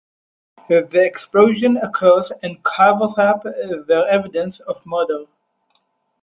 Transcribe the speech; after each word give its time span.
The 0.67 0.89
explosion 1.05 1.77
occurs 1.77 2.31
and 2.41 2.63
covers 2.63 3.15
up 3.19 3.43
their 3.43 4.07
evidence 4.07 4.59
of 4.59 4.83
murder. 4.83 5.25